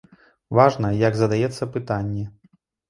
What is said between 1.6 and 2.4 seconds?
пытанне.